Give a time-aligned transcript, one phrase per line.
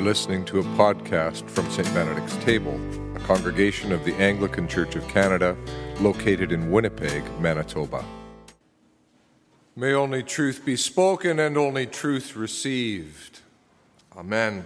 [0.00, 1.86] You're listening to a podcast from St.
[1.92, 2.80] Benedict's Table,
[3.14, 5.54] a congregation of the Anglican Church of Canada
[6.00, 8.02] located in Winnipeg, Manitoba.
[9.76, 13.40] May only truth be spoken and only truth received.
[14.16, 14.64] Amen.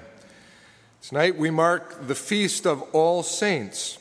[1.02, 3.98] Tonight we mark the Feast of All Saints.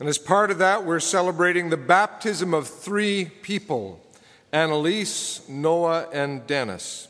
[0.00, 4.04] And as part of that, we're celebrating the baptism of three people
[4.52, 7.06] Annalise, Noah, and Dennis.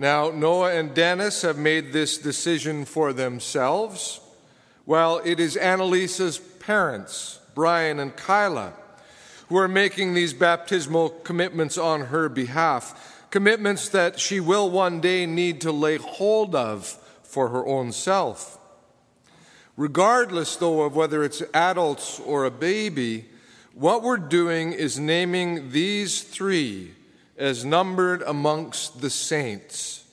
[0.00, 4.20] Now, Noah and Dennis have made this decision for themselves.
[4.84, 8.72] while it is Annalisa's parents, Brian and Kyla,
[9.50, 15.26] who are making these baptismal commitments on her behalf, commitments that she will one day
[15.26, 16.86] need to lay hold of
[17.22, 18.58] for her own self.
[19.76, 23.26] Regardless, though, of whether it's adults or a baby,
[23.74, 26.94] what we're doing is naming these three
[27.38, 30.04] as numbered amongst the saints.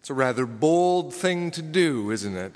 [0.00, 2.54] It's a rather bold thing to do, isn't it?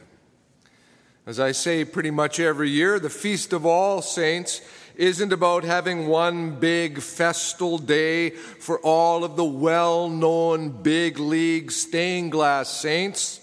[1.26, 4.60] As I say pretty much every year, the Feast of All Saints
[4.96, 11.72] isn't about having one big festal day for all of the well known big league
[11.72, 13.40] stained glass saints,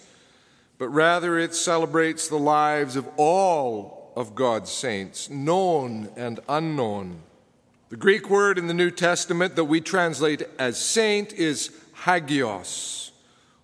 [0.78, 7.24] but rather it celebrates the lives of all of God's saints, known and unknown.
[7.92, 11.72] The Greek word in the New Testament that we translate as saint is
[12.06, 13.12] hagios,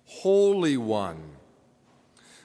[0.04, 1.22] holy one.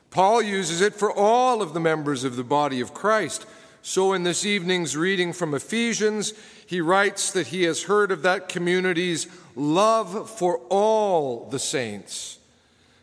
[0.10, 3.46] Paul uses it for all of the members of the body of Christ.
[3.82, 6.34] So, in this evening's reading from Ephesians,
[6.66, 12.40] he writes that he has heard of that community's love for all the saints.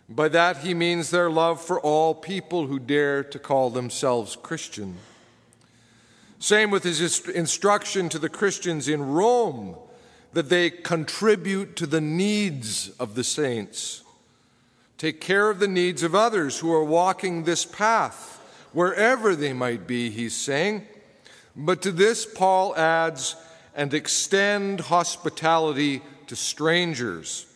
[0.09, 4.97] By that, he means their love for all people who dare to call themselves Christian.
[6.41, 9.77] Same with his instruction to the Christians in Rome
[10.33, 14.03] that they contribute to the needs of the saints.
[14.97, 18.39] Take care of the needs of others who are walking this path,
[18.73, 20.87] wherever they might be, he's saying.
[21.55, 23.37] But to this, Paul adds,
[23.75, 27.47] and extend hospitality to strangers,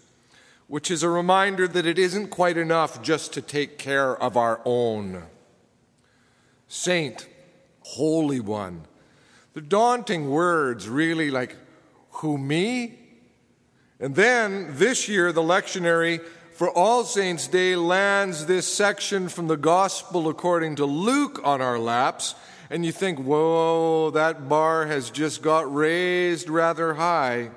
[0.69, 4.61] which is a reminder that it isn't quite enough just to take care of our
[4.67, 5.23] own.
[6.69, 7.29] Saint
[7.85, 8.83] Holy One.
[9.53, 11.57] The daunting words, really like,
[12.11, 12.99] who me?
[14.01, 16.21] And then this year, the lectionary
[16.53, 21.79] for All Saints' Day lands this section from the Gospel according to Luke on our
[21.79, 22.35] laps,
[22.71, 27.51] and you think, whoa, that bar has just got raised rather high.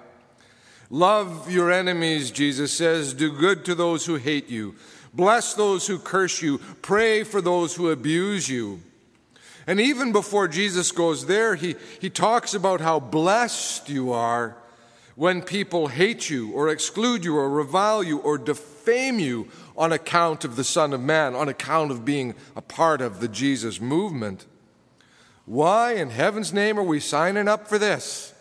[0.89, 3.13] Love your enemies, Jesus says.
[3.13, 4.75] Do good to those who hate you.
[5.13, 6.59] Bless those who curse you.
[6.81, 8.81] Pray for those who abuse you.
[9.67, 14.55] And even before Jesus goes there, he, he talks about how blessed you are
[15.15, 20.45] when people hate you or exclude you or revile you or defame you on account
[20.45, 24.45] of the Son of Man, on account of being a part of the Jesus movement.
[25.45, 28.33] Why in heaven's name are we signing up for this?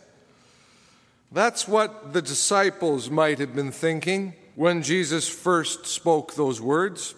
[1.33, 7.15] That's what the disciples might have been thinking when Jesus first spoke those words.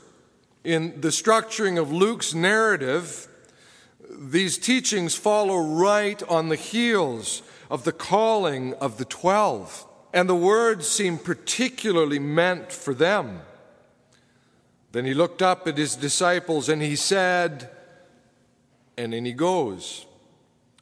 [0.65, 3.29] In the structuring of Luke's narrative,
[4.11, 10.35] these teachings follow right on the heels of the calling of the twelve, and the
[10.35, 13.43] words seem particularly meant for them.
[14.93, 17.71] Then he looked up at his disciples and he said,
[18.97, 20.07] and then he goes,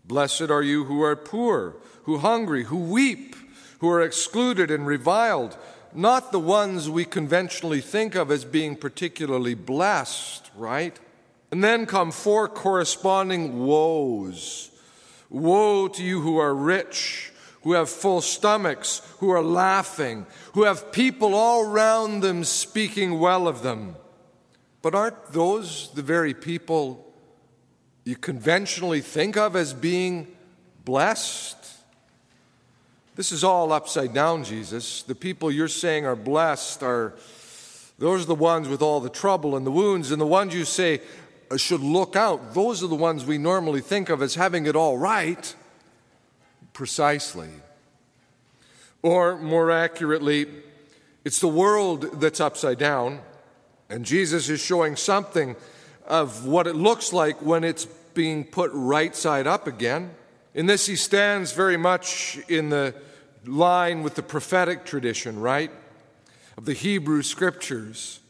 [0.04, 3.34] Blessed are you who are poor, who hungry, who weep,
[3.81, 5.58] who are excluded and reviled,
[5.93, 10.98] not the ones we conventionally think of as being particularly blessed, right?
[11.50, 14.70] And then come four corresponding woes.
[15.30, 20.92] Woe to you who are rich, who have full stomachs, who are laughing, who have
[20.92, 23.96] people all round them speaking well of them.
[24.82, 27.12] But aren't those the very people
[28.04, 30.28] you conventionally think of as being
[30.84, 31.56] blessed?
[33.16, 35.02] This is all upside down, Jesus.
[35.02, 37.14] The people you're saying are blessed are
[37.99, 40.66] those are the ones with all the trouble and the wounds, and the ones you
[40.66, 41.00] say
[41.56, 42.54] should look out.
[42.54, 45.54] Those are the ones we normally think of as having it all right.
[46.72, 47.50] Precisely.
[49.02, 50.46] Or more accurately,
[51.25, 53.20] it's the world that's upside down,
[53.88, 55.56] and Jesus is showing something
[56.06, 57.84] of what it looks like when it's
[58.14, 60.10] being put right side up again.
[60.54, 62.94] In this, he stands very much in the
[63.44, 65.70] line with the prophetic tradition, right?
[66.56, 68.20] Of the Hebrew scriptures.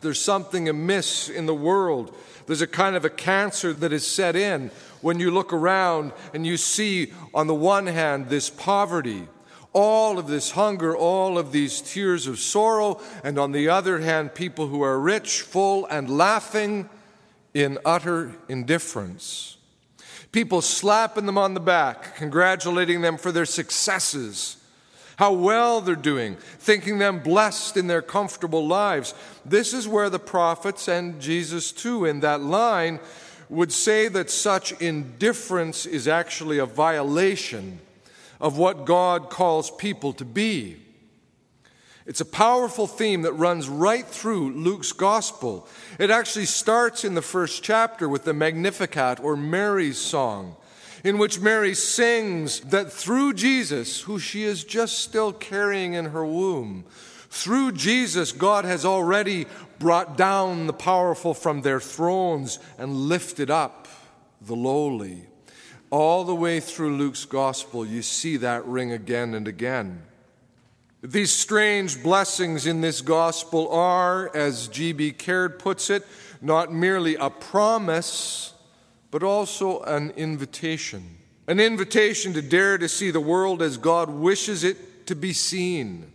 [0.00, 2.16] There's something amiss in the world
[2.46, 4.70] there's a kind of a cancer that is set in
[5.00, 9.26] when you look around and you see, on the one hand, this poverty,
[9.72, 14.34] all of this hunger, all of these tears of sorrow, and on the other hand,
[14.34, 16.88] people who are rich, full, and laughing
[17.52, 19.56] in utter indifference.
[20.30, 24.56] People slapping them on the back, congratulating them for their successes,
[25.16, 29.14] how well they're doing, thinking them blessed in their comfortable lives.
[29.44, 33.00] This is where the prophets and Jesus, too, in that line,
[33.48, 37.78] would say that such indifference is actually a violation
[38.40, 40.76] of what God calls people to be.
[42.04, 45.66] It's a powerful theme that runs right through Luke's gospel.
[45.98, 50.56] It actually starts in the first chapter with the Magnificat or Mary's song,
[51.06, 56.26] in which Mary sings that through Jesus, who she is just still carrying in her
[56.26, 56.84] womb,
[57.30, 59.46] through Jesus, God has already
[59.78, 63.86] brought down the powerful from their thrones and lifted up
[64.40, 65.28] the lowly.
[65.90, 70.02] All the way through Luke's gospel, you see that ring again and again.
[71.02, 75.12] These strange blessings in this gospel are, as G.B.
[75.12, 76.04] Caird puts it,
[76.42, 78.54] not merely a promise,
[79.16, 81.16] but also an invitation.
[81.46, 86.12] An invitation to dare to see the world as God wishes it to be seen.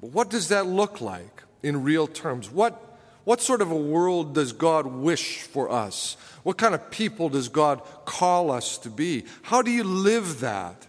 [0.00, 2.50] But what does that look like in real terms?
[2.50, 6.16] What what sort of a world does God wish for us?
[6.42, 9.24] What kind of people does God call us to be?
[9.42, 10.88] How do you live that?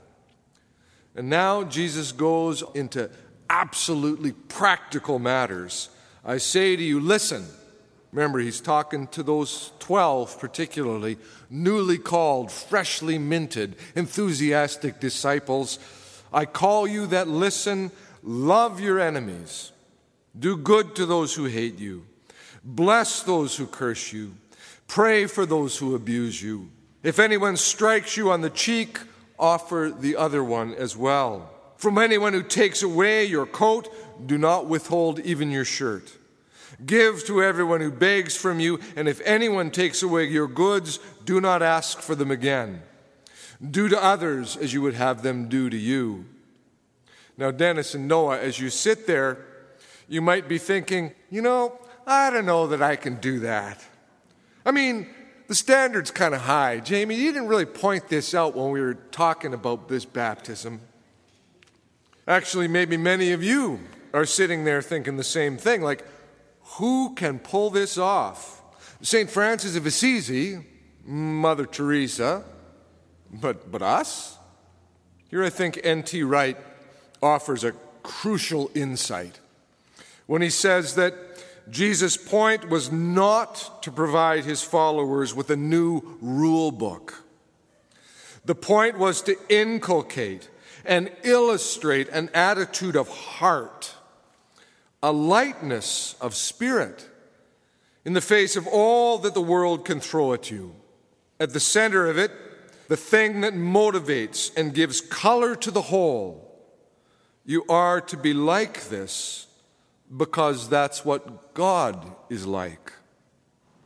[1.16, 3.12] And now Jesus goes into
[3.48, 5.90] absolutely practical matters.
[6.26, 7.46] I say to you, listen.
[8.14, 11.18] Remember, he's talking to those 12, particularly
[11.50, 15.80] newly called, freshly minted, enthusiastic disciples.
[16.32, 19.72] I call you that listen, love your enemies,
[20.38, 22.06] do good to those who hate you.
[22.64, 24.36] Bless those who curse you.
[24.88, 26.70] Pray for those who abuse you.
[27.02, 29.00] If anyone strikes you on the cheek,
[29.40, 31.50] offer the other one as well.
[31.78, 33.90] From anyone who takes away your coat,
[34.28, 36.14] do not withhold even your shirt.
[36.86, 41.40] Give to everyone who begs from you, and if anyone takes away your goods, do
[41.40, 42.82] not ask for them again.
[43.72, 46.26] Do to others as you would have them do to you.
[47.38, 49.46] Now, Dennis and Noah, as you sit there,
[50.08, 53.84] you might be thinking, you know, I don't know that I can do that.
[54.66, 55.08] I mean,
[55.48, 56.80] the standard's kind of high.
[56.80, 60.82] Jamie, you didn't really point this out when we were talking about this baptism.
[62.28, 63.80] Actually, maybe many of you
[64.14, 66.06] are sitting there thinking the same thing like,
[66.64, 68.62] who can pull this off?
[69.02, 69.30] St.
[69.30, 70.60] Francis of Assisi,
[71.06, 72.44] Mother Teresa,
[73.32, 74.38] but, but us?
[75.30, 76.24] Here I think N.T.
[76.24, 76.58] Wright
[77.22, 77.74] offers a
[78.04, 79.40] crucial insight
[80.26, 81.14] when he says that
[81.70, 87.24] Jesus' point was not to provide his followers with a new rule book.
[88.46, 90.50] The point was to inculcate
[90.86, 93.96] and illustrate an attitude of heart,
[95.04, 97.10] a lightness of spirit
[98.06, 100.74] in the face of all that the world can throw at you.
[101.42, 102.32] At the center of it,
[102.88, 106.50] the thing that motivates and gives color to the whole.
[107.46, 109.48] You are to be like this
[110.16, 112.94] because that's what God is like.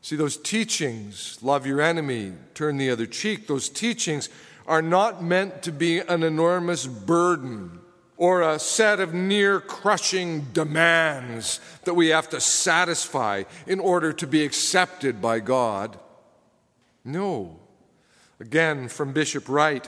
[0.01, 4.29] See, those teachings, love your enemy, turn the other cheek, those teachings
[4.67, 7.79] are not meant to be an enormous burden
[8.17, 14.25] or a set of near crushing demands that we have to satisfy in order to
[14.25, 15.99] be accepted by God.
[17.05, 17.59] No.
[18.39, 19.87] Again, from Bishop Wright,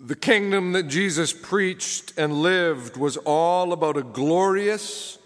[0.00, 5.18] the kingdom that Jesus preached and lived was all about a glorious,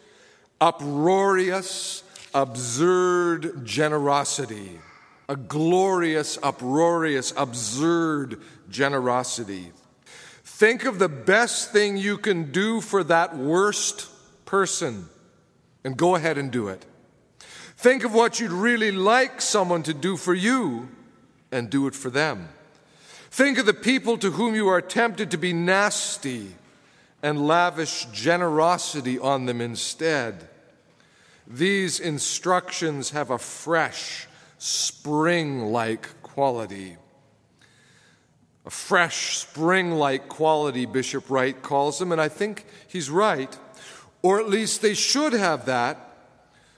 [0.61, 4.79] uproarious, absurd generosity.
[5.29, 9.73] A glorious, uproarious, absurd generosity.
[10.61, 14.11] Think of the best thing you can do for that worst
[14.45, 15.09] person
[15.85, 16.85] and go ahead and do it.
[17.79, 20.91] Think of what you'd really like someone to do for you
[21.51, 22.51] and do it for them.
[23.31, 26.49] Think of the people to whom you are tempted to be nasty
[27.23, 30.47] and lavish generosity on them instead.
[31.47, 34.27] These instructions have a fresh,
[34.59, 36.99] spring like quality.
[38.67, 43.57] A fresh, spring like quality, Bishop Wright calls them, and I think he's right.
[44.23, 45.99] Or at least they should have that,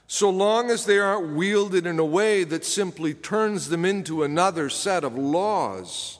[0.07, 4.69] so long as they aren't wielded in a way that simply turns them into another
[4.69, 6.19] set of laws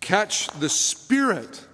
[0.00, 1.66] catch the spirit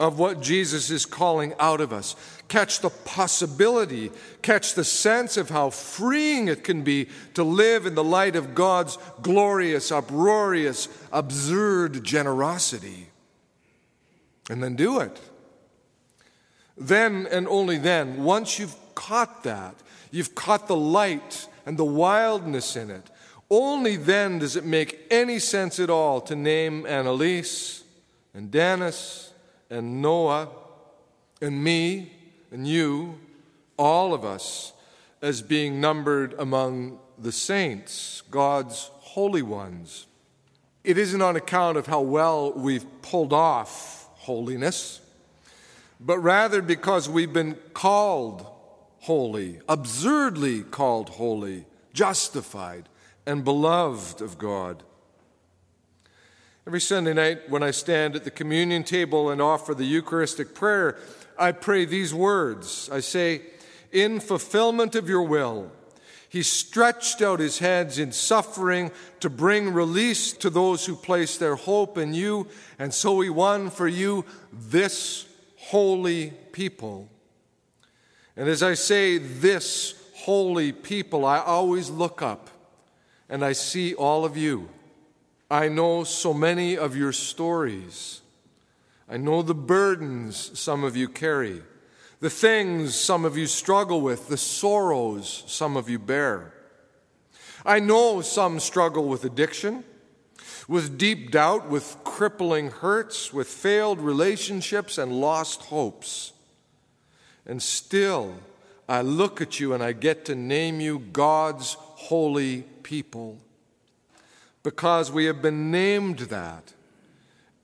[0.00, 2.14] of what Jesus is calling out of us,
[2.48, 4.10] catch the possibility,
[4.42, 8.54] catch the sense of how freeing it can be to live in the light of
[8.54, 13.08] God's glorious, uproarious, absurd generosity.
[14.50, 15.20] And then do it.
[16.76, 19.74] Then and only then, once you've caught that,
[20.10, 23.10] you've caught the light and the wildness in it,
[23.50, 27.82] only then does it make any sense at all to name Annalise
[28.34, 29.32] and Dennis
[29.70, 30.48] and Noah
[31.40, 32.12] and me
[32.50, 33.18] and you,
[33.76, 34.72] all of us,
[35.22, 40.06] as being numbered among the saints, God's holy ones.
[40.84, 45.00] It isn't on account of how well we've pulled off holiness
[46.00, 48.46] but rather because we've been called
[49.00, 52.88] holy, absurdly called holy, justified,
[53.26, 54.82] and beloved of God.
[56.68, 60.98] Every Sunday night, when I stand at the communion table and offer the Eucharistic prayer,
[61.38, 62.90] I pray these words.
[62.92, 63.40] I say,
[63.90, 65.72] In fulfillment of your will,
[66.28, 71.56] he stretched out his hands in suffering to bring release to those who place their
[71.56, 72.48] hope in you,
[72.78, 77.08] and so he won for you this holy people.
[78.36, 82.50] And as I say, this holy people, I always look up
[83.30, 84.68] and I see all of you.
[85.50, 88.20] I know so many of your stories.
[89.08, 91.62] I know the burdens some of you carry,
[92.20, 96.52] the things some of you struggle with, the sorrows some of you bear.
[97.64, 99.84] I know some struggle with addiction
[100.68, 106.34] with deep doubt, with crippling hurts, with failed relationships and lost hopes.
[107.46, 108.34] And still,
[108.86, 113.38] I look at you and I get to name you God's holy people
[114.68, 116.74] because we have been named that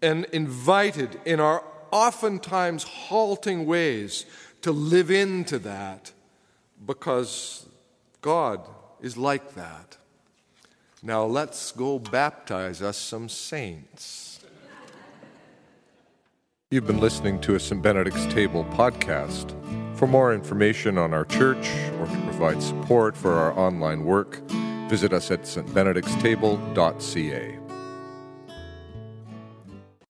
[0.00, 4.24] and invited in our oftentimes halting ways
[4.62, 6.10] to live into that
[6.86, 7.66] because
[8.22, 8.66] God
[9.02, 9.98] is like that.
[11.02, 14.40] Now let's go baptize us some saints.
[16.70, 17.82] You've been listening to a St.
[17.82, 19.52] Benedict's Table podcast.
[19.98, 21.68] For more information on our church
[22.00, 24.40] or to provide support for our online work,
[24.88, 27.63] visit us at stbenedictstable.ca.